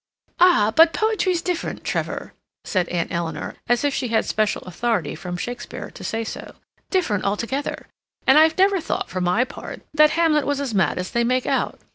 [0.39, 5.37] "Ah, but poetry's different, Trevor," said Aunt Eleanor, as if she had special authority from
[5.37, 6.55] Shakespeare to say so.
[6.89, 7.85] "Different altogether.
[8.25, 11.45] And I've never thought, for my part, that Hamlet was as mad as they make
[11.45, 11.79] out.